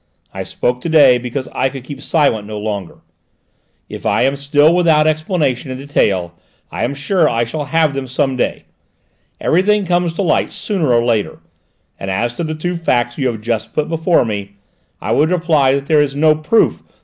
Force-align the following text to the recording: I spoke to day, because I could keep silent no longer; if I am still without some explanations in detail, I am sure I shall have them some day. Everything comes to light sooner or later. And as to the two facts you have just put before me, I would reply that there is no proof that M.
I 0.33 0.41
spoke 0.41 0.81
to 0.81 0.89
day, 0.89 1.19
because 1.19 1.47
I 1.51 1.69
could 1.69 1.83
keep 1.83 2.01
silent 2.01 2.47
no 2.47 2.57
longer; 2.57 3.01
if 3.87 4.03
I 4.03 4.23
am 4.23 4.35
still 4.35 4.73
without 4.73 5.03
some 5.05 5.09
explanations 5.09 5.73
in 5.73 5.77
detail, 5.77 6.33
I 6.71 6.83
am 6.83 6.95
sure 6.95 7.29
I 7.29 7.43
shall 7.43 7.65
have 7.65 7.93
them 7.93 8.07
some 8.07 8.35
day. 8.35 8.63
Everything 9.39 9.85
comes 9.85 10.13
to 10.13 10.23
light 10.23 10.51
sooner 10.53 10.91
or 10.91 11.05
later. 11.05 11.37
And 11.99 12.09
as 12.09 12.33
to 12.33 12.43
the 12.43 12.55
two 12.55 12.77
facts 12.77 13.19
you 13.19 13.27
have 13.27 13.41
just 13.41 13.73
put 13.73 13.89
before 13.89 14.25
me, 14.25 14.55
I 14.99 15.11
would 15.11 15.29
reply 15.29 15.73
that 15.73 15.85
there 15.85 16.01
is 16.01 16.15
no 16.15 16.33
proof 16.33 16.79
that 16.79 16.85
M. 16.85 16.89